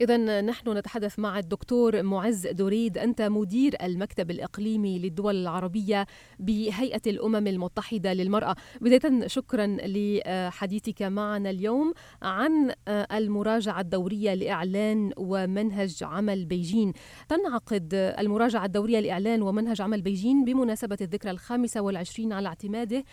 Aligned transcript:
إذا 0.00 0.40
نحن 0.40 0.76
نتحدث 0.78 1.18
مع 1.18 1.38
الدكتور 1.38 2.02
معز 2.02 2.46
دريد 2.46 2.98
أنت 2.98 3.22
مدير 3.22 3.76
المكتب 3.82 4.30
الإقليمي 4.30 4.98
للدول 4.98 5.36
العربية 5.36 6.06
بهيئة 6.38 7.00
الأمم 7.06 7.46
المتحدة 7.46 8.12
للمرأة. 8.12 8.56
بداية 8.80 9.26
شكرا 9.26 9.76
لحديثك 9.86 11.02
معنا 11.02 11.50
اليوم 11.50 11.92
عن 12.22 12.72
المراجعة 12.88 13.80
الدورية 13.80 14.34
لإعلان 14.34 15.12
ومنهج 15.16 16.02
عمل 16.02 16.44
بيجين. 16.44 16.92
تنعقد 17.28 17.94
المراجعة 17.94 18.64
الدورية 18.64 19.00
لإعلان 19.00 19.42
ومنهج 19.42 19.80
عمل 19.80 20.02
بيجين 20.02 20.44
بمناسبة 20.44 20.98
الذكرى 21.00 21.30
الخامسة 21.30 21.80
والعشرين 21.80 22.32
على 22.32 22.48
اعتماده 22.48 23.04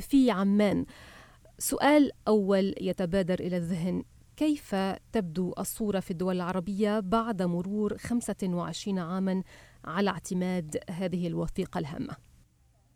في 0.00 0.30
عمان. 0.30 0.84
سؤال 1.58 2.10
أول 2.28 2.74
يتبادر 2.80 3.40
إلى 3.40 3.56
الذهن. 3.56 4.04
كيف 4.36 4.74
تبدو 5.12 5.54
الصورة 5.58 6.00
في 6.00 6.10
الدول 6.10 6.36
العربية 6.36 7.00
بعد 7.00 7.42
مرور 7.42 7.96
25 7.98 8.98
عاما 8.98 9.42
على 9.84 10.10
اعتماد 10.10 10.76
هذه 10.90 11.26
الوثيقة 11.28 11.78
الهامة؟ 11.78 12.16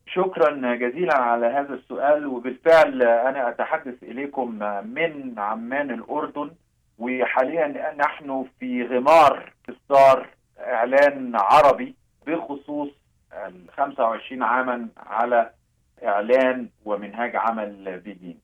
شكرا 0.06 0.74
جزيلا 0.76 1.16
على 1.18 1.46
هذا 1.46 1.74
السؤال 1.74 2.26
وبالفعل 2.26 3.02
أنا 3.02 3.48
أتحدث 3.48 4.02
إليكم 4.02 4.50
من 4.84 5.38
عمان 5.38 5.90
الأردن 5.90 6.50
وحاليا 6.98 7.94
نحن 7.98 8.46
في 8.60 8.82
غمار 8.86 9.52
إصدار 9.70 10.28
إعلان 10.60 11.32
عربي 11.36 11.94
بخصوص 12.26 12.88
ال 13.32 13.70
25 13.76 14.42
عاما 14.42 14.88
على 14.96 15.50
إعلان 16.04 16.68
ومنهاج 16.84 17.36
عمل 17.36 18.00
بيجين 18.04 18.38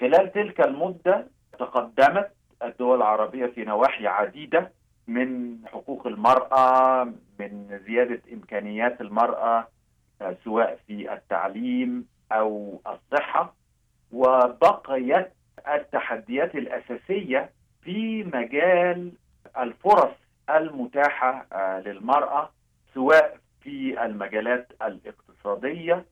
خلال 0.00 0.32
تلك 0.32 0.60
المدة 0.60 1.26
تقدمت 1.58 2.30
الدول 2.62 2.96
العربية 2.96 3.46
في 3.46 3.64
نواحي 3.64 4.06
عديدة 4.06 4.72
من 5.08 5.58
حقوق 5.66 6.06
المرأة 6.06 7.04
من 7.38 7.80
زيادة 7.86 8.20
إمكانيات 8.32 9.00
المرأة 9.00 9.68
سواء 10.44 10.78
في 10.86 11.12
التعليم 11.12 12.06
أو 12.32 12.80
الصحة 12.86 13.54
وبقيت 14.12 15.32
التحديات 15.74 16.54
الأساسية 16.54 17.50
في 17.82 18.24
مجال 18.24 19.12
الفرص 19.58 20.14
المتاحة 20.50 21.46
للمرأة 21.86 22.50
سواء 22.94 23.36
في 23.60 24.04
المجالات 24.04 24.72
الاقتصادية 24.82 26.04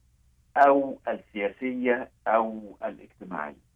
أو 0.56 0.98
السياسية 1.08 2.10
أو 2.26 2.76
الاجتماعية. 2.84 3.71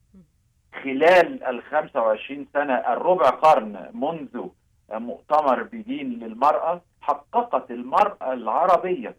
خلال 0.84 1.44
ال 1.44 1.62
25 1.62 2.46
سنة 2.52 2.74
الربع 2.74 3.28
قرن 3.30 3.90
منذ 3.94 4.48
مؤتمر 4.92 5.62
بيجين 5.62 6.10
للمرأة 6.18 6.80
حققت 7.00 7.70
المرأة 7.70 8.32
العربية 8.32 9.16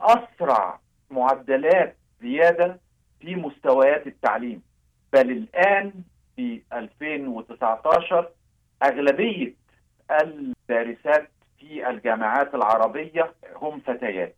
أسرع 0.00 0.80
معدلات 1.10 1.96
زيادة 2.20 2.80
في 3.20 3.34
مستويات 3.34 4.06
التعليم. 4.06 4.62
بل 5.12 5.30
الآن 5.30 5.92
في 6.36 6.62
2019 6.72 8.28
أغلبية 8.82 9.54
الدارسات 10.22 11.30
في 11.58 11.90
الجامعات 11.90 12.54
العربية 12.54 13.34
هم 13.56 13.80
فتيات. 13.80 14.36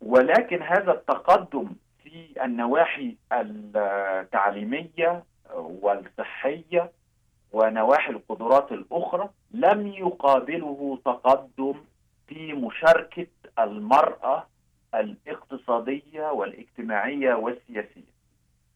ولكن 0.00 0.62
هذا 0.62 0.92
التقدم 0.92 1.68
في 2.02 2.44
النواحي 2.44 3.16
التعليمية 3.32 5.24
والصحية 5.54 6.90
ونواحي 7.52 8.10
القدرات 8.12 8.72
الأخرى 8.72 9.28
لم 9.50 9.86
يقابله 9.86 10.98
تقدم 11.04 11.74
في 12.26 12.52
مشاركة 12.52 13.26
المرأة 13.58 14.46
الاقتصادية 14.94 16.30
والاجتماعية 16.32 17.34
والسياسية. 17.34 18.18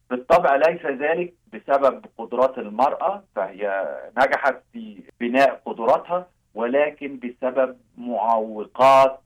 بالطبع 0.09 0.55
ليس 0.55 0.85
ذلك 0.85 1.33
بسبب 1.53 2.05
قدرات 2.17 2.57
المرأة 2.57 3.23
فهي 3.35 3.89
نجحت 4.17 4.55
في 4.73 5.03
بناء 5.19 5.61
قدراتها 5.65 6.27
ولكن 6.55 7.19
بسبب 7.19 7.77
معوقات 7.97 9.19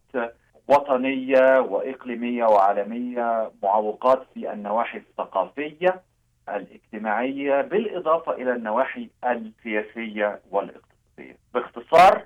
وطنية 0.67 1.59
وإقليمية 1.59 2.45
وعالمية 2.45 3.51
معوقات 3.63 4.23
في 4.33 4.51
النواحي 4.53 4.97
الثقافية. 4.97 6.01
الاجتماعية 6.49 7.61
بالإضافة 7.61 8.31
إلى 8.31 8.53
النواحي 8.53 9.09
السياسية 9.25 10.41
والاقتصادية. 10.51 11.37
باختصار 11.53 12.23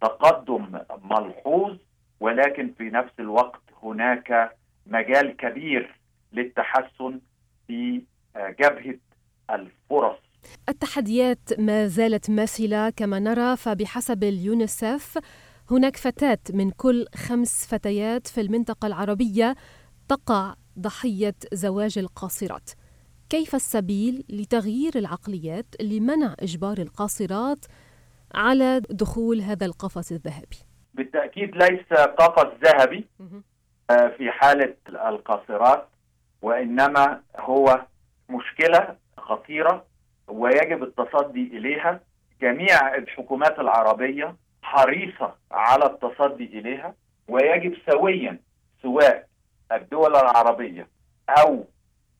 تقدم 0.00 0.78
ملحوظ 1.04 1.76
ولكن 2.20 2.72
في 2.78 2.84
نفس 2.84 3.12
الوقت 3.20 3.62
هناك 3.82 4.56
مجال 4.86 5.36
كبير 5.36 5.94
للتحسن 6.32 7.20
في 7.66 8.02
جبهة 8.36 8.98
الفرص. 9.50 10.18
التحديات 10.68 11.38
ما 11.58 11.86
زالت 11.86 12.30
ماثلة 12.30 12.90
كما 12.90 13.18
نرى 13.18 13.56
فبحسب 13.56 14.24
اليونيسف 14.24 15.18
هناك 15.70 15.96
فتاة 15.96 16.38
من 16.54 16.70
كل 16.70 17.06
خمس 17.14 17.66
فتيات 17.66 18.26
في 18.26 18.40
المنطقة 18.40 18.86
العربية 18.86 19.54
تقع 20.08 20.54
ضحية 20.78 21.34
زواج 21.52 21.98
القاصرات. 21.98 22.70
كيف 23.32 23.54
السبيل 23.54 24.24
لتغيير 24.28 24.92
العقليات 24.96 25.66
لمنع 25.80 26.34
إجبار 26.40 26.78
القاصرات 26.78 27.64
على 28.34 28.80
دخول 28.90 29.40
هذا 29.40 29.66
القفص 29.66 30.12
الذهبي؟ 30.12 30.56
بالتأكيد 30.94 31.56
ليس 31.56 31.92
قفص 31.92 32.46
ذهبي 32.64 33.04
في 33.88 34.30
حالة 34.30 34.74
القاصرات 34.88 35.88
وإنما 36.42 37.20
هو 37.38 37.86
مشكلة 38.28 38.96
خطيرة 39.18 39.84
ويجب 40.28 40.82
التصدي 40.82 41.58
إليها 41.58 42.00
جميع 42.42 42.94
الحكومات 42.94 43.58
العربية 43.58 44.36
حريصة 44.62 45.34
على 45.50 45.86
التصدي 45.86 46.44
إليها 46.44 46.94
ويجب 47.28 47.76
سويا 47.90 48.38
سواء 48.82 49.26
الدول 49.72 50.16
العربية 50.16 50.88
أو 51.28 51.64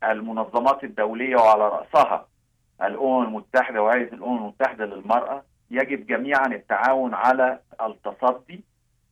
المنظمات 0.04 0.84
الدولية 0.84 1.36
وعلى 1.36 1.68
رأسها. 1.68 2.28
الأمم 2.82 3.22
المتحدة 3.22 3.82
وهيئة 3.82 4.14
الأمم 4.14 4.36
المتحدة 4.38 4.84
للمرأة 4.84 5.44
يجب 5.70 6.06
جميعا 6.06 6.46
التعاون 6.46 7.14
على 7.14 7.60
التصدي 7.80 8.64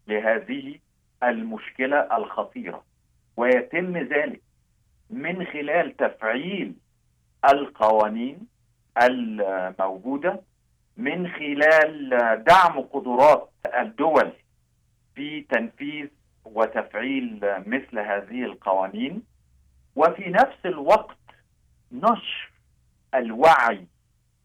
لهذه 0.07 0.79
المشكلة 1.23 2.17
الخطيرة. 2.17 2.85
ويتم 3.37 3.97
ذلك 3.97 4.43
من 5.11 5.45
خلال 5.47 5.97
تفعيل 5.97 6.75
القوانين 7.53 8.47
الموجودة 9.03 10.41
من 10.97 11.29
خلال 11.29 12.09
دعم 12.45 12.81
قدرات 12.81 13.51
الدول 13.79 14.33
في 15.15 15.41
تنفيذ 15.41 16.09
وتفعيل 16.45 17.41
مثل 17.67 17.99
هذه 17.99 18.45
القوانين. 18.45 19.30
وفي 19.97 20.31
نفس 20.31 20.59
الوقت 20.67 21.17
نشر 21.93 22.51
الوعي 23.15 23.87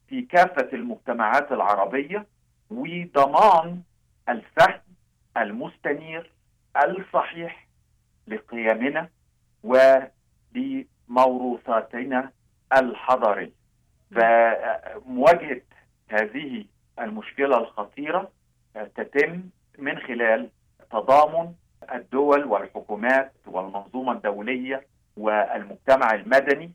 في 0.08 0.22
كافة 0.22 0.70
المجتمعات 0.74 1.52
العربية 1.52 2.26
وضمان 2.70 3.82
الفهم 4.30 4.82
المستنير 5.38 6.32
الصحيح 6.86 7.68
لقيمنا 8.28 9.10
ولموروثاتنا 11.10 12.32
الحضارية 12.78 13.52
فمواجهة 14.16 15.62
هذه 16.10 16.66
المشكلة 17.00 17.58
الخطيرة 17.58 18.32
تتم 18.96 19.44
من 19.78 20.00
خلال 20.00 20.50
تضامن 20.92 21.54
الدول 21.94 22.46
والحكومات 22.46 23.34
والمنظومة 23.48 24.12
الدولية 24.12 24.88
والمجتمع 25.18 26.14
المدني 26.14 26.72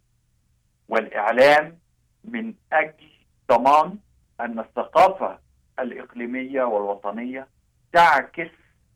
والإعلام 0.88 1.78
من 2.25 2.54
أجل 2.72 3.08
ضمان 3.48 3.98
أن 4.40 4.58
الثقافة 4.58 5.38
الإقليمية 5.78 6.62
والوطنية 6.62 7.46
تعكس 7.92 8.50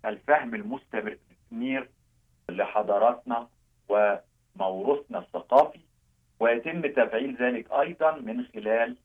الفهم 0.04 0.54
المستنير 0.54 1.90
لحضاراتنا 2.48 3.48
وموروثنا 3.88 5.18
الثقافي 5.18 5.80
ويتم 6.40 6.82
تفعيل 6.82 7.36
ذلك 7.40 7.72
أيضا 7.72 8.10
من 8.16 8.44
خلال 8.54 8.96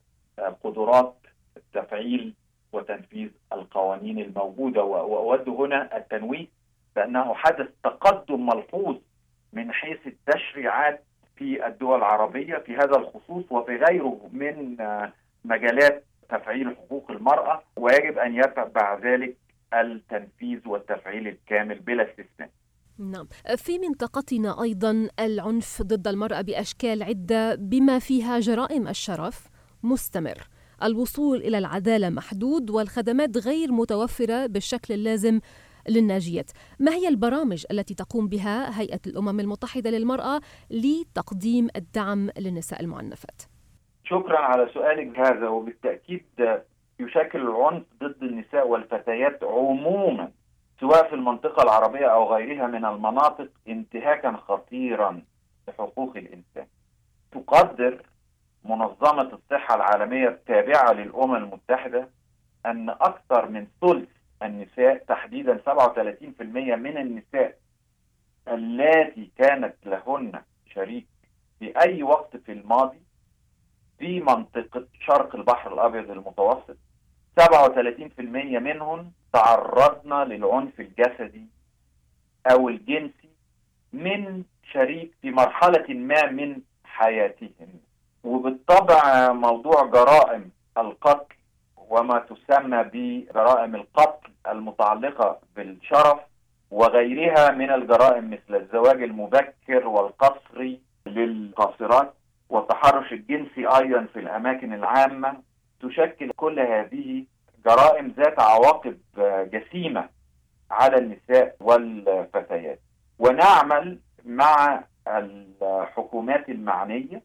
قدرات 0.63 1.15
تفعيل 1.74 2.33
وتنفيذ 2.74 3.30
القوانين 3.53 4.19
الموجودة. 4.19 4.83
وأود 4.83 5.50
هنا 5.50 5.97
التنويه 5.97 6.47
بأنه 6.95 7.33
حدث 7.33 7.68
تقدم 7.83 8.45
ملحوظ 8.45 8.97
من 9.54 9.72
حيث 9.72 9.98
التشريعات 10.07 11.04
في 11.36 11.68
الدول 11.68 11.98
العربية 11.98 12.57
في 12.57 12.75
هذا 12.75 12.96
الخصوص 12.98 13.51
وفي 13.51 13.75
غيره 13.75 14.30
من 14.34 14.78
مجالات 15.46 16.06
تفعيل 16.30 16.75
حقوق 16.78 17.12
المرأة 17.12 17.63
ويجب 17.75 18.18
أن 18.18 18.36
يتبع 18.36 19.00
ذلك 19.04 19.38
التنفيذ 19.74 20.68
والتفعيل 20.68 21.28
الكامل 21.28 21.80
بلا 21.80 22.04
استثناء. 22.10 22.50
نعم. 23.00 23.28
في 23.57 23.80
منطقتنا 23.80 24.63
أيضا 24.63 25.10
العنف 25.19 25.81
ضد 25.81 26.07
المرأة 26.07 26.42
بأشكال 26.42 27.04
عدة 27.04 27.56
بما 27.56 28.00
فيها 28.00 28.40
جرائم 28.40 28.88
الشرف 28.88 29.48
مستمر. 29.84 30.38
الوصول 30.84 31.38
إلى 31.38 31.57
العدالة 31.57 32.10
محدود 32.10 32.69
والخدمات 32.69 33.38
غير 33.38 33.72
متوفرة 33.72 34.46
بالشكل 34.46 34.94
اللازم 34.94 35.40
للناجيات 35.90 36.52
ما 36.80 36.92
هي 36.92 37.08
البرامج 37.08 37.66
التي 37.72 37.94
تقوم 37.94 38.28
بها 38.28 38.81
هيئة 38.81 39.00
الأمم 39.08 39.40
المتحدة 39.40 39.90
للمرأة 39.90 40.42
لتقديم 40.72 41.68
الدعم 41.76 42.30
للنساء 42.38 42.81
المعنفات؟ 42.81 43.42
شكرا 44.04 44.38
على 44.38 44.70
سؤالك 44.74 45.20
هذا 45.20 45.48
وبالتأكيد 45.48 46.26
يشكل 47.00 47.42
العنف 47.42 47.84
ضد 48.04 48.24
النساء 48.24 48.68
والفتيات 48.68 49.44
عموما 49.44 50.31
سواء 50.80 51.10
في 51.10 51.16
المنطقة 51.16 51.64
العربية 51.64 52.06
أو 52.06 52.34
غيرها 52.34 52.68
من 52.68 52.86
المناطق 52.86 53.48
انتهاكا 53.68 54.32
خطيرا 54.48 55.22
لحقوق 55.68 56.18
الإنسان 56.18 56.68
تقدر 57.32 58.02
منظمة 58.66 59.32
الصحة 59.34 59.75
العالمية 59.75 60.28
التابعة 60.28 60.94
للأمم 60.94 61.36
المتحدة 61.36 62.10
أن 62.66 62.90
أكثر 62.90 63.50
من 63.50 63.68
ثلث 63.82 64.10
النساء 64.44 64.97
تحديدا 64.97 65.62
37% 65.65 66.41
من 66.75 66.97
النساء 66.97 67.57
التي 68.47 69.31
كانت 69.38 69.75
لهن 69.86 70.41
شريك 70.74 71.07
في 71.59 71.81
أي 71.86 72.03
وقت 72.03 72.38
في 72.38 72.51
الماضي 72.51 73.00
في 74.00 74.19
منطقة 74.19 74.88
شرق 75.07 75.36
البحر 75.36 75.74
الأبيض 75.74 76.12
المتوسط. 76.12 76.77
37% 77.39 78.19
منهم 78.59 79.12
تعرضنا 79.33 80.25
للعنف 80.25 80.80
الجسدي 80.80 81.45
أو 82.51 82.69
الجنسي 82.69 83.30
من 83.94 84.44
شريك 84.71 85.12
في 85.21 85.31
مرحلة 85.31 85.94
ما 85.94 86.25
من 86.31 86.62
حياتهم. 86.83 87.80
وبالطبع 88.24 89.31
موضوع 89.33 89.86
جرائم 89.86 90.51
القتل 90.77 91.36
وما 91.89 92.19
تسمى 92.19 92.83
بجرائم 92.94 93.75
القتل 93.75 94.31
المتعلقة 94.47 95.39
بالشرف 95.56 96.19
وغيرها 96.71 97.51
من 97.51 97.71
الجرائم 97.71 98.30
مثل 98.30 98.56
الزواج 98.56 99.03
المبكر 99.03 99.88
والقصري 99.88 100.80
للقاصرات 101.06 102.13
والتحرش 102.50 103.13
الجنسي 103.13 103.68
أيضا 103.68 104.07
في 104.13 104.19
الأماكن 104.19 104.74
العامة. 104.74 105.41
تشكل 105.81 106.31
كل 106.36 106.59
هذه 106.59 107.25
جرائم 107.65 108.13
ذات 108.18 108.39
عواقب 108.39 108.97
جسيمة 109.53 110.09
على 110.71 110.97
النساء 110.97 111.56
والفتيات. 111.59 112.80
ونعمل 113.19 114.00
مع 114.25 114.83
الحكومات 115.07 116.50
المعنية 116.50 117.21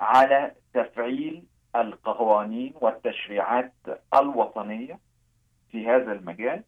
على 0.00 0.52
تفعيل 0.74 1.42
القوانين 1.78 2.72
والتشريعات 2.80 3.74
الوطنية 4.14 4.98
في 5.70 5.86
هذا 5.86 6.12
المجال 6.12 6.64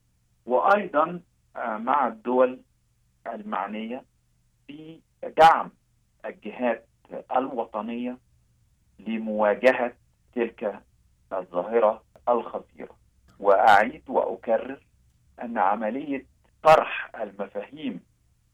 وأيضا 0.46 1.20
مع 1.56 2.06
الدول 2.06 2.60
المعنية 3.26 4.04
في 4.66 5.00
دعم 5.36 5.70
الجهات 6.24 6.86
الوطنية 7.36 8.18
لمواجهة 8.98 9.92
تلك 10.34 10.82
الظاهرة 11.32 12.04
الخطيرة. 12.28 12.96
وأعيد 13.38 14.02
وأكرر 14.08 14.80
أن 15.42 15.58
عملية 15.58 16.26
طرح 16.62 17.10
المفاهيم 17.20 18.00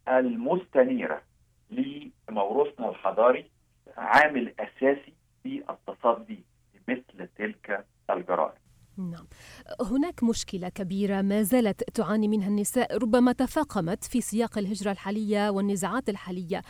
المستنيرة 0.09 1.23
لموروثنا 1.71 2.89
الحضاري 2.89 3.51
عامل 3.97 4.55
أساسي 4.61 5.15
في 5.43 5.65
التصدي 5.71 6.45
لمثل 6.75 7.29
تلك 7.39 7.87
الجرائم 8.11 8.59
نعم 8.99 9.27
هناك 9.83 10.23
مشكلة 10.23 10.69
كبيرة 10.69 11.23
ما 11.23 11.43
زالت 11.43 11.91
تعاني 11.95 12.29
منها 12.29 12.49
النساء 12.49 12.99
ربما 12.99 13.33
تفاقمت 13.33 14.05
في 14.05 14.21
سياق 14.21 14.59
الهجرة 14.59 14.91
الحالية 14.91 15.51
والنزاعات 15.51 16.09
الحالية. 16.09 16.63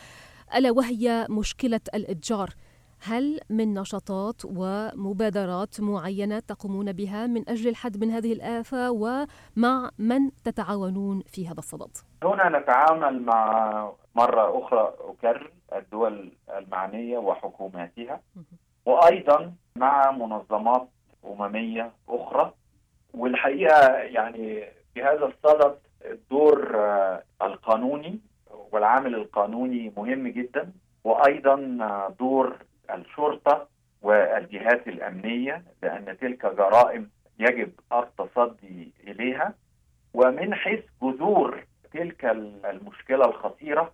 ألا 0.55 0.71
وهي 0.71 1.27
مشكلة 1.29 1.79
الإتجار؟ 1.93 2.49
هل 3.01 3.39
من 3.49 3.73
نشاطات 3.73 4.41
ومبادرات 4.45 5.81
معينة 5.81 6.39
تقومون 6.39 6.91
بها 6.91 7.27
من 7.27 7.49
أجل 7.49 7.69
الحد 7.69 7.97
من 7.97 8.11
هذه 8.11 8.33
الآفة؟ 8.33 8.91
ومع 8.91 9.89
من 9.97 10.31
تتعاونون 10.43 11.23
في 11.27 11.47
هذا 11.47 11.59
الصدد؟ 11.59 11.97
هنا 12.23 12.59
نتعامل 12.59 13.21
مع 13.21 13.91
مرة 14.15 14.65
أخرى 14.65 14.93
أكرر 14.99 15.51
الدول 15.75 16.31
المعنية 16.57 17.17
وحكوماتها 17.17 18.21
وأيضا 18.85 19.53
مع 19.75 20.11
منظمات 20.11 20.89
أممية 21.25 21.91
أخرى 22.09 22.53
والحقيقة 23.13 23.87
يعني 23.93 24.63
في 24.93 25.03
هذا 25.03 25.25
الصدد 25.25 25.77
الدور 26.05 26.75
القانوني 27.41 28.19
والعامل 28.71 29.15
القانوني 29.15 29.93
مهم 29.97 30.27
جدا 30.27 30.71
وأيضا 31.03 31.55
دور 32.19 32.55
الشرطة 32.93 33.67
والجهات 34.01 34.87
الأمنية 34.87 35.63
لأن 35.83 36.17
تلك 36.21 36.45
جرائم 36.45 37.09
يجب 37.39 37.71
التصدي 37.93 38.91
إليها. 39.07 39.53
ومن 40.13 40.53
حيث 40.55 40.83
جذور 41.03 41.63
تلك 41.93 42.25
المشكلة 42.65 43.25
الخطيرة 43.25 43.93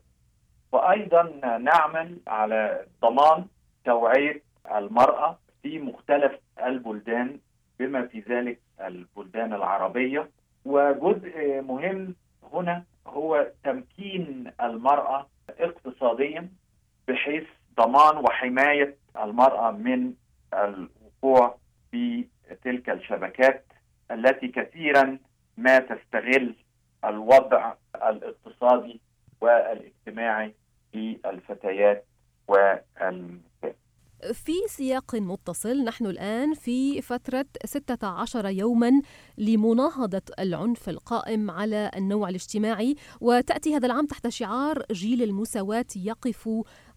وأيضا 0.71 1.23
نعمل 1.57 2.17
على 2.27 2.85
ضمان 3.01 3.45
توعية 3.85 4.41
المرأة 4.75 5.39
في 5.63 5.79
مختلف 5.79 6.31
البلدان 6.65 7.39
بما 7.79 8.07
في 8.07 8.19
ذلك 8.19 8.59
البلدان 8.81 9.53
العربية 9.53 10.29
وجزء 10.65 11.61
مهم 11.61 12.15
هنا 12.53 12.83
هو 13.07 13.47
تمكين 13.63 14.51
المرأة 14.61 15.27
اقتصاديا 15.59 16.49
بحيث 17.07 17.43
ضمان 17.77 18.17
وحماية 18.17 18.95
المرأة 19.23 19.71
من 19.71 20.13
الوقوع 20.53 21.57
في 21.91 22.25
تلك 22.63 22.89
الشبكات 22.89 23.65
التي 24.11 24.47
كثيرا 24.47 25.17
ما 25.57 25.79
تستغل 25.79 26.55
الوضع 27.05 27.73
الاقتصادي 27.95 29.01
والاجتماعي 29.41 30.53
للفتيات 30.93 32.05
والنساء 32.47 33.52
في 34.31 34.53
سياق 34.67 35.15
متصل 35.15 35.83
نحن 35.83 36.05
الآن 36.05 36.53
في 36.53 37.01
فترة 37.01 37.45
16 37.65 38.47
يوما 38.47 38.91
لمناهضة 39.37 40.21
العنف 40.39 40.89
القائم 40.89 41.51
على 41.51 41.91
النوع 41.95 42.29
الاجتماعي 42.29 42.95
وتأتي 43.21 43.75
هذا 43.75 43.85
العام 43.85 44.05
تحت 44.05 44.27
شعار 44.27 44.83
جيل 44.91 45.23
المساواة 45.23 45.85
يقف 45.95 46.49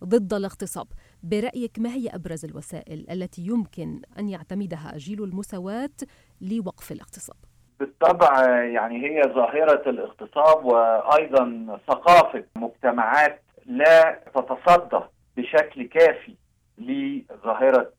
ضد 0.05 0.35
الاغتصاب 0.35 0.87
برأيك 1.23 1.79
ما 1.79 1.95
هي 1.95 2.09
أبرز 2.09 2.45
الوسائل 2.45 3.07
التي 3.11 3.43
يمكن 3.43 4.03
أن 4.19 4.29
يعتمدها 4.29 4.93
جيل 4.97 5.23
المساواة 5.23 5.97
لوقف 6.41 6.93
الاغتصاب؟ 6.93 7.37
بالطبع 7.81 8.45
يعني 8.65 9.07
هي 9.07 9.23
ظاهرة 9.23 9.91
الاغتصاب 9.91 10.65
وأيضا 10.65 11.79
ثقافة 11.89 12.45
مجتمعات 12.57 13.43
لا 13.67 14.23
تتصدى 14.35 15.05
بشكل 15.37 15.89
كافي 15.89 16.35
لظاهرة 16.79 17.93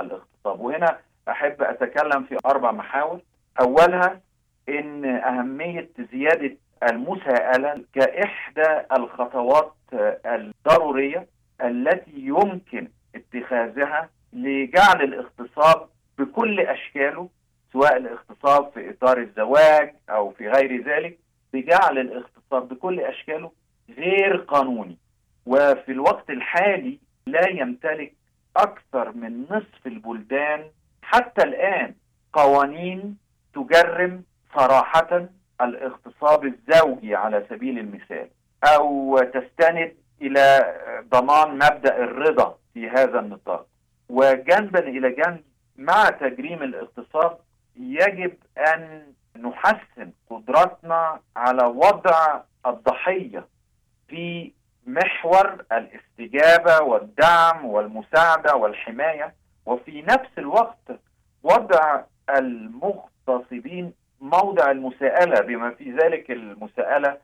الاغتصاب. 0.00 0.60
وهنا 0.60 0.98
أحب 1.28 1.62
أتكلم 1.62 2.24
في 2.24 2.38
أربع 2.46 2.72
محاور. 2.72 3.20
أولها 3.60 4.20
إن 4.68 5.04
أهمية 5.04 5.90
زيادة 6.12 6.56
المساءلة 6.90 7.84
كإحدى 7.94 8.80
الخطوات 8.96 9.72
الضرورية 10.26 11.26
التي 11.64 12.12
يمكن 12.16 12.88
اتخاذها 13.14 14.08
لجعل 14.32 15.02
الاغتصاب 15.02 15.88
بكل 16.18 16.60
أشكاله 16.60 17.28
سواء 17.72 17.96
الاغتصاب 17.96 18.70
في 18.74 18.90
إطار 18.90 19.18
الزواج 19.18 19.94
أو 20.10 20.30
في 20.30 20.48
غير 20.48 20.84
ذلك 20.84 21.18
بجعل 21.52 21.98
الاغتصاب 21.98 22.68
بكل 22.68 23.00
أشكاله 23.00 23.52
غير 23.98 24.36
قانوني. 24.36 24.98
وفي 25.46 25.92
الوقت 25.92 26.30
الحالي 26.30 26.98
لا 27.26 27.48
يمتلك 27.48 28.12
أكثر 28.56 29.12
من 29.12 29.42
نصف 29.50 29.86
البلدان 29.86 30.64
حتى 31.02 31.42
الآن 31.42 31.94
قوانين 32.32 33.16
تجرم 33.54 34.24
صراحة 34.54 35.28
الاغتصاب 35.60 36.44
الزوجي 36.44 37.14
على 37.14 37.46
سبيل 37.50 37.78
المثال 37.78 38.28
أو 38.64 39.18
تستند 39.18 39.94
إلى 40.22 40.74
ضمان 41.10 41.54
مبدأ 41.54 41.96
الرضا 42.04 42.58
في 42.74 42.88
هذا 42.88 43.20
النطاق. 43.20 43.66
وجنبا 44.08 44.78
إلى 44.78 45.10
جنب 45.10 45.42
مع 45.76 46.04
تجريم 46.10 46.62
الاغتصاب 46.62 47.38
يجب 47.76 48.34
أن 48.58 49.02
نحسن 49.36 50.12
قدرتنا 50.30 51.20
على 51.36 51.64
وضع 51.64 52.40
الضحية 52.66 53.46
في 54.08 54.52
محور 54.86 55.64
الاستجابة 55.72 56.80
والدعم 56.82 57.64
والمساعدة 57.64 58.54
والحماية 58.56 59.34
وفي 59.66 60.02
نفس 60.02 60.38
الوقت 60.38 61.00
وضع 61.42 62.00
المغتصبين 62.36 63.92
موضع 64.20 64.70
المساءلة 64.70 65.40
بما 65.40 65.70
في 65.70 65.92
ذلك 65.92 66.30
المساءلة 66.30 67.18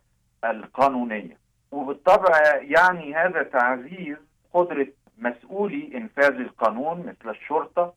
القانونية 0.45 1.38
وبالطبع 1.73 2.57
يعني 2.61 3.15
هذا 3.15 3.43
تعزيز 3.43 4.17
قدرة 4.55 4.87
مسؤولي 5.19 5.91
إنفاذ 5.95 6.35
القانون 6.35 6.99
مثل 7.00 7.31
الشرطة 7.31 7.95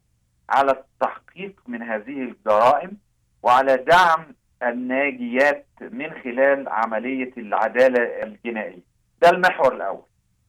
على 0.50 0.72
التحقيق 0.72 1.62
من 1.68 1.82
هذه 1.82 2.22
الجرائم 2.22 2.98
وعلى 3.44 3.78
دعم 3.78 4.26
الناجيات 4.64 5.66
من 5.82 6.12
خلال 6.24 6.70
عملية 6.70 7.32
العدالة 7.38 8.24
الجنائية. 8.24 8.91
ده 9.22 9.30
المحور 9.30 9.76
الأول. 9.76 10.04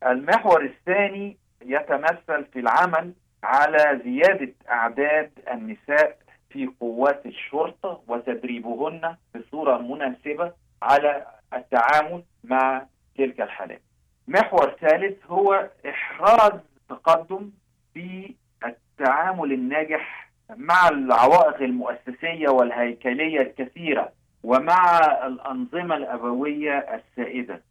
المحور 0.06 0.64
الثاني 0.64 1.36
يتمثل 1.64 2.44
في 2.52 2.58
العمل 2.58 3.12
على 3.44 4.00
زيادة 4.04 4.52
أعداد 4.70 5.30
النساء 5.52 6.18
في 6.50 6.66
قوات 6.80 7.26
الشرطة 7.26 8.02
وتدريبهن 8.08 9.16
بصورة 9.34 9.78
مناسبة 9.78 10.52
على 10.82 11.26
التعامل 11.54 12.22
مع 12.44 12.86
تلك 13.18 13.40
الحالات. 13.40 13.82
محور 14.28 14.70
ثالث 14.80 15.26
هو 15.26 15.68
إحراز 15.88 16.52
تقدم 16.88 17.50
في 17.94 18.34
التعامل 18.66 19.52
الناجح 19.52 20.30
مع 20.56 20.88
العوائق 20.88 21.62
المؤسسية 21.62 22.48
والهيكلية 22.48 23.40
الكثيرة 23.40 24.12
ومع 24.44 24.98
الأنظمة 25.26 25.96
الأبوية 25.96 26.78
السائدة 26.78 27.62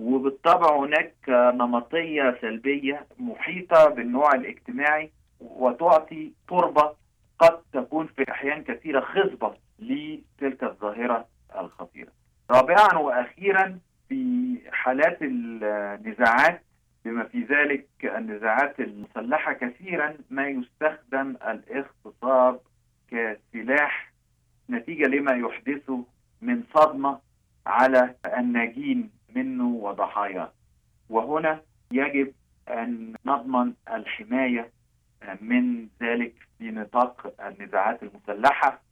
وبالطبع 0.00 0.76
هناك 0.76 1.14
نمطية 1.28 2.38
سلبية 2.40 3.06
محيطة 3.18 3.88
بالنوع 3.88 4.34
الاجتماعي 4.34 5.10
وتعطي 5.40 6.32
تربة 6.48 6.92
قد 7.38 7.58
تكون 7.72 8.06
في 8.06 8.30
أحيان 8.30 8.62
كثيرة 8.64 9.00
خصبة 9.00 9.54
لتلك 9.78 10.64
الظاهرة 10.64 11.26
الخطيرة. 11.58 12.08
رابعا 12.50 12.98
وأخيرا 12.98 13.78
في 14.08 14.56
حالات 14.72 15.22
النزاعات 15.22 16.62
بما 17.04 17.24
في 17.24 17.42
ذلك 17.44 17.86
النزاعات 18.04 18.80
المسلحة 18.80 19.52
كثيرا 19.52 20.14
ما 20.30 20.48
يستخدم 20.48 21.36
الاغتصاب 21.48 22.60
كسلاح 23.10 24.12
نتيجة 24.70 25.06
لما 25.06 25.32
يحدثه 25.32 26.04
من 26.42 26.62
صدمة 26.74 27.18
على 27.66 28.14
الناجين 28.38 29.10
منه 29.36 29.68
وضحاياه 29.68 30.52
وهنا 31.10 31.62
يجب 31.92 32.32
أن 32.68 33.14
نضمن 33.26 33.72
الحماية 33.92 34.72
من 35.40 35.86
ذلك 36.02 36.34
في 36.58 36.70
نطاق 36.70 37.34
النزاعات 37.46 38.00
المسلحة 38.02 38.82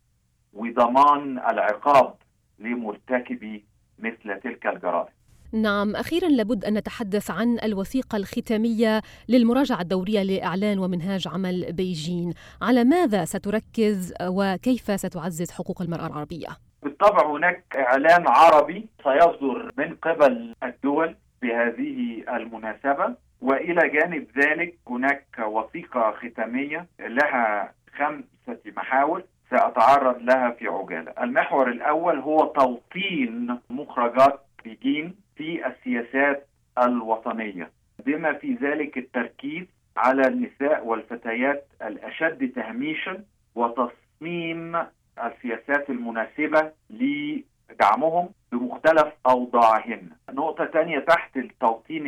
وضمان 0.52 1.38
العقاب 1.38 2.14
لمرتكبي 2.58 3.64
مثل 3.98 4.40
تلك 4.40 4.66
الجرائم. 4.66 5.12
نعم 5.52 5.96
أخيرا 5.96 6.28
لابد 6.28 6.64
أن 6.64 6.74
نتحدث 6.74 7.30
عن 7.30 7.58
الوثيقة 7.62 8.16
الختامية 8.16 9.02
للمراجعة 9.28 9.80
الدورية 9.80 10.22
لإعلان 10.22 10.78
ومنهاج 10.78 11.28
عمل 11.28 11.72
بيجين. 11.72 12.34
على 12.62 12.84
ماذا 12.84 13.24
ستركز 13.24 14.14
وكيف 14.22 15.00
ستعزز 15.00 15.50
حقوق 15.50 15.82
المرأة 15.82 16.06
العربية؟ 16.06 16.48
بالطبع 16.82 17.26
هناك 17.30 17.64
إعلان 17.76 18.24
عربي 18.28 18.86
سيصدر 19.02 19.72
من 19.78 19.94
قبل 19.94 20.54
الدول 20.62 21.16
بهذه 21.42 22.22
المناسبة 22.36 23.14
وإلى 23.40 23.88
جانب 23.88 24.26
ذلك 24.38 24.74
هناك 24.88 25.26
وثيقة 25.38 26.10
ختامية 26.10 26.86
لها 27.00 27.72
خمسة 27.96 28.60
محاور 28.76 29.22
سأتعرض 29.50 30.22
لها 30.22 30.50
في 30.50 30.68
عجالة. 30.68 31.12
المحور 31.22 31.68
الأول 31.70 32.18
هو 32.18 32.44
توطين 32.46 33.58
مخرجات 33.70 34.40
بيجين 34.64 35.14
في 35.36 35.66
السياسات 35.66 36.48
الوطنية. 36.82 37.70
بما 38.06 38.32
في 38.32 38.54
ذلك 38.54 38.98
التركيز 38.98 39.64
على 39.96 40.22
النساء 40.28 40.86
والفتيات 40.86 41.66
الأشد 41.82 42.52
تهميشا 42.56 43.24
وتصميم 43.54 44.76
السياسات 45.24 45.90
المناسبة 45.90 46.72
لدعمهم 46.90 48.28
بمختلف 48.52 49.12
أوضاعهن. 49.26 50.10
نقطة 50.32 50.66
ثانية 50.66 50.98
تحت 50.98 51.36
التوطين 51.36 52.06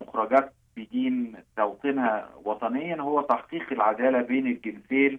المخرجات 0.00 0.52
بدين 0.76 1.34
توطينها 1.56 2.28
وطنيا 2.44 3.00
هو 3.00 3.20
تحقيق 3.20 3.72
العدالة 3.72 4.22
بين 4.22 4.46
الجنسين 4.46 5.18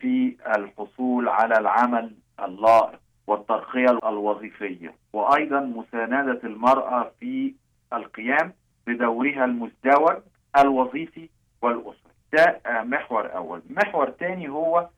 في 0.00 0.36
الحصول 0.56 1.28
على 1.28 1.54
العمل 1.58 2.12
اللائق 2.44 3.00
والترقية 3.26 3.90
الوظيفية 4.08 4.94
وأيضا 5.12 5.60
مساندة 5.60 6.40
المرأة 6.44 7.10
في 7.20 7.54
القيام 7.92 8.52
بدورها 8.86 9.44
المزدوج 9.44 10.16
الوظيفي 10.58 11.28
والأسري. 11.62 11.94
ده 12.32 12.60
محور 12.66 13.36
أول. 13.36 13.62
محور 13.70 14.10
ثاني 14.10 14.48
هو 14.48 14.88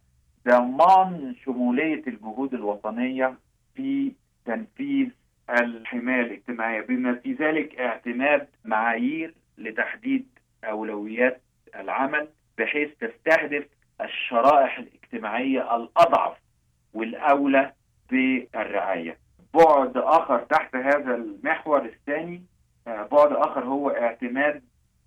ضمان 0.47 1.35
شمولية 1.45 2.03
الجهود 2.07 2.55
الوطنية 2.55 3.35
في 3.75 4.13
تنفيذ 4.45 5.09
الحماية 5.51 6.21
الاجتماعية 6.21 6.81
بما 6.81 7.15
في 7.15 7.33
ذلك 7.33 7.81
اعتماد 7.81 8.49
معايير 8.65 9.35
لتحديد 9.59 10.27
أولويات 10.65 11.43
العمل 11.75 12.29
بحيث 12.59 12.91
تستهدف 13.01 13.67
الشرائح 14.01 14.79
الاجتماعية 14.79 15.77
الأضعف 15.77 16.37
والأولى 16.95 17.73
بالرعاية 18.11 19.19
بعد 19.55 19.97
آخر 19.97 20.39
تحت 20.39 20.77
هذا 20.77 21.15
المحور 21.15 21.85
الثاني 21.85 22.43
بعد 22.87 23.33
آخر 23.33 23.65
هو 23.65 23.91
اعتماد 23.91 24.63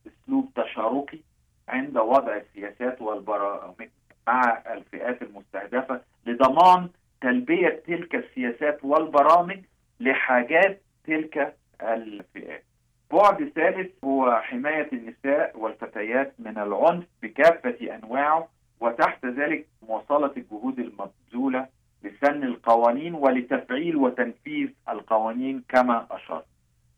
أسلوب 0.07 0.53
تشاركي 0.55 1.23
عند 1.67 1.97
وضع 1.97 2.37
السياسات 2.37 3.01
والبرامج. 3.01 3.89
مع 4.29 4.61
الفئات 4.73 5.21
المستهدفة 5.21 6.01
لضمان 6.25 6.89
تلبية 7.21 7.83
تلك 7.87 8.15
السياسات 8.15 8.79
والبرامج 8.83 9.59
لحاجات 9.99 10.81
تلك 11.07 11.55
الفئات. 11.81 12.63
بعد 13.11 13.51
ثالث 13.55 13.91
هو 14.03 14.41
حماية 14.41 14.89
النساء 14.93 15.59
والفتيات 15.59 16.33
من 16.39 16.57
العنف 16.57 17.03
بكافة 17.23 17.95
أنواعه 17.95 18.47
وتحت 18.79 19.25
ذلك 19.25 19.67
مواصلة 19.87 20.31
الجهود 20.37 20.79
المبذولة 20.79 21.67
لسن 22.03 22.43
القوانين 22.43 23.13
ولتفعيل 23.13 23.95
وتنفيذ 23.95 24.69
القوانين 24.89 25.63
كما 25.69 26.07
أشار 26.11 26.43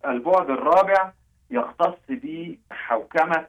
البعد 0.05 0.50
الرابع 0.50 1.11
يختص 1.51 2.00
بحوكمة 2.09 3.47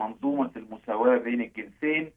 منظومة 0.00 0.50
المساواة 0.56 1.18
بين 1.18 1.40
الجنسين 1.40 2.10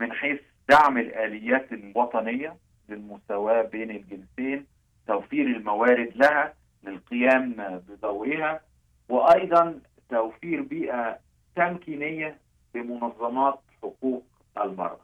من 0.00 0.12
حيث 0.12 0.40
دعم 0.68 0.98
الآليات 0.98 1.72
الوطنية 1.72 2.56
للمساواة 2.88 3.62
بين 3.62 3.90
الجنسين 3.90 4.66
توفير 5.06 5.46
الموارد 5.46 6.12
لها 6.16 6.54
للقيام 6.82 7.52
بدورها 7.88 8.60
وأيضا 9.08 9.80
توفير 10.10 10.62
بيئة 10.62 11.18
تمكينية 11.56 12.38
لمنظمات 12.74 13.60
حقوق 13.82 14.24
المرأة. 14.58 15.00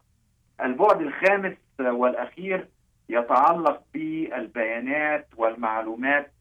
البعد 0.61 1.01
الخامس 1.01 1.57
والأخير 1.81 2.69
يتعلق 3.09 3.83
بالبيانات 3.95 5.27
والمعلومات 5.37 6.33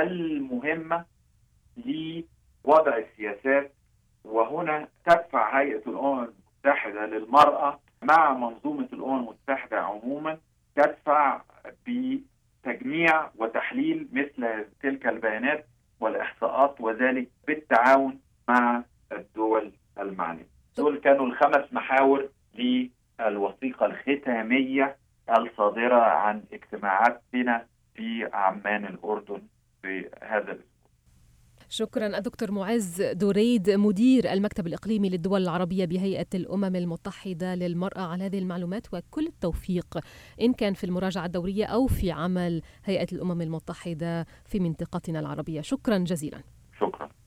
المهمة 0.00 1.04
لوضع 1.76 2.96
السياسات 2.96 3.72
وهنا 4.24 4.88
تدفع 5.06 5.60
هيئة 5.60 5.82
الأمم 5.86 6.28
المتحدة 6.64 7.06
للمرأة 7.06 7.80
مع 8.04 8.32
منظومة 8.34 8.88
الأمم 8.92 9.18
المتحدة 9.18 9.80
عموما 9.80 10.38
تدفع 10.76 11.40
بتجميع 11.86 13.30
وتحليل 13.36 14.08
مثل 14.12 14.64
تلك 14.82 15.06
البيانات 15.06 15.66
والإحصاءات 16.00 16.80
وذلك 16.80 17.28
بالتعاون 17.46 18.20
مع 18.48 18.82
الدول 19.12 19.72
المعنية. 19.98 20.46
دول 20.76 20.98
كانوا 20.98 21.26
الخمس 21.26 21.72
محاور 21.72 22.28
للوثيقة 22.54 23.86
الختامية 23.86 24.96
الصادرة 25.38 26.00
عن 26.02 26.42
اجتماعاتنا 26.52 27.66
في 27.94 28.28
عمان 28.32 28.84
الأردن 28.84 29.42
في 29.82 30.10
هذا 30.22 30.52
الأسبوع. 30.52 30.73
شكرا 31.74 32.18
الدكتور 32.18 32.50
معز 32.50 33.02
دريد 33.02 33.70
مدير 33.70 34.32
المكتب 34.32 34.66
الإقليمي 34.66 35.10
للدول 35.10 35.42
العربية 35.42 35.84
بهيئة 35.84 36.26
الأمم 36.34 36.76
المتحدة 36.76 37.54
للمرأة 37.54 38.00
على 38.00 38.24
هذه 38.24 38.38
المعلومات 38.38 38.86
وكل 38.94 39.26
التوفيق 39.26 39.98
إن 40.40 40.52
كان 40.52 40.74
في 40.74 40.84
المراجعة 40.84 41.26
الدورية 41.26 41.64
أو 41.64 41.86
في 41.86 42.10
عمل 42.10 42.62
هيئة 42.84 43.06
الأمم 43.12 43.42
المتحدة 43.42 44.26
في 44.44 44.60
منطقتنا 44.60 45.20
العربية. 45.20 45.60
شكرا 45.60 45.98
جزيلا. 45.98 46.53